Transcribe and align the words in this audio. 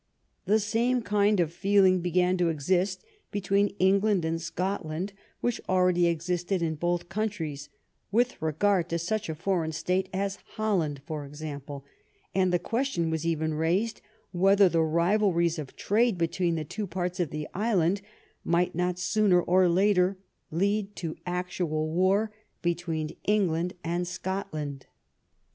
The 0.47 0.57
same 0.59 1.03
kind 1.03 1.39
of 1.39 1.53
feeling 1.53 2.01
began 2.01 2.35
to 2.37 2.49
exist 2.49 3.05
between 3.29 3.67
England 3.77 4.25
and 4.25 4.41
Scotland 4.41 5.13
which 5.41 5.61
already 5.69 6.07
existed 6.07 6.63
in 6.63 6.73
both 6.73 7.07
countries 7.07 7.69
with 8.11 8.41
regard 8.41 8.89
to 8.89 8.97
such 8.97 9.29
a 9.29 9.35
foreign 9.35 9.71
state 9.71 10.09
as 10.11 10.39
Holland, 10.55 11.03
for 11.05 11.23
example, 11.23 11.85
and 12.33 12.51
the 12.51 12.57
ques 12.57 12.87
tion 12.87 13.11
was 13.11 13.27
even 13.27 13.53
raised 13.53 14.01
whether 14.31 14.67
the 14.67 14.81
rivalries 14.81 15.59
of 15.59 15.75
trade 15.75 16.17
between 16.17 16.55
the 16.55 16.65
two 16.65 16.87
parts 16.87 17.19
of 17.19 17.29
the 17.29 17.47
island 17.53 18.01
might 18.43 18.73
not 18.73 18.97
sooner 18.97 19.39
or 19.39 19.69
later 19.69 20.17
lead 20.49 20.95
to 20.95 21.15
actual 21.27 21.87
war 21.91 22.31
between 22.63 23.15
England 23.25 23.75
and 23.83 24.07
Scot 24.07 24.51
land. 24.51 24.87